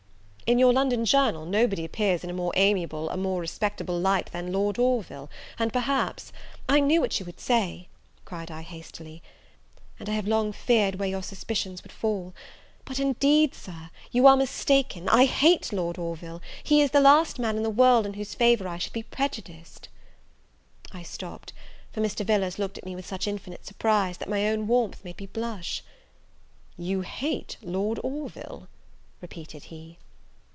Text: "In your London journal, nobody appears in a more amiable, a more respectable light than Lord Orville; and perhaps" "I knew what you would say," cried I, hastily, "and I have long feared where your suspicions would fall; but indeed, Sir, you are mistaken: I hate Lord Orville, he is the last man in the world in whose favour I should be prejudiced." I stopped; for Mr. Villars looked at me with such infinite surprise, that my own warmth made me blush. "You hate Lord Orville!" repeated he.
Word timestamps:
"In 0.51 0.59
your 0.59 0.73
London 0.73 1.05
journal, 1.05 1.45
nobody 1.45 1.85
appears 1.85 2.25
in 2.25 2.29
a 2.29 2.33
more 2.33 2.51
amiable, 2.57 3.09
a 3.09 3.15
more 3.15 3.39
respectable 3.39 3.97
light 3.97 4.29
than 4.33 4.51
Lord 4.51 4.77
Orville; 4.77 5.29
and 5.57 5.71
perhaps" 5.71 6.33
"I 6.75 6.81
knew 6.81 6.99
what 6.99 7.17
you 7.21 7.25
would 7.25 7.39
say," 7.39 7.87
cried 8.25 8.51
I, 8.51 8.61
hastily, 8.61 9.23
"and 9.97 10.09
I 10.09 10.11
have 10.11 10.27
long 10.27 10.51
feared 10.51 10.95
where 10.95 11.07
your 11.07 11.23
suspicions 11.23 11.83
would 11.83 11.91
fall; 11.93 12.33
but 12.83 12.99
indeed, 12.99 13.55
Sir, 13.55 13.91
you 14.11 14.27
are 14.27 14.35
mistaken: 14.35 15.07
I 15.07 15.23
hate 15.23 15.71
Lord 15.71 15.97
Orville, 15.97 16.41
he 16.61 16.81
is 16.81 16.91
the 16.91 16.99
last 16.99 17.39
man 17.39 17.55
in 17.55 17.63
the 17.63 17.69
world 17.69 18.05
in 18.05 18.15
whose 18.15 18.35
favour 18.35 18.67
I 18.67 18.77
should 18.77 18.91
be 18.91 19.03
prejudiced." 19.03 19.87
I 20.91 21.01
stopped; 21.01 21.53
for 21.93 22.01
Mr. 22.01 22.25
Villars 22.25 22.59
looked 22.59 22.77
at 22.77 22.85
me 22.85 22.93
with 22.93 23.05
such 23.07 23.25
infinite 23.25 23.65
surprise, 23.65 24.17
that 24.17 24.27
my 24.27 24.45
own 24.49 24.67
warmth 24.67 25.05
made 25.05 25.17
me 25.19 25.27
blush. 25.27 25.81
"You 26.77 27.03
hate 27.03 27.55
Lord 27.63 28.01
Orville!" 28.03 28.67
repeated 29.21 29.65
he. 29.65 29.97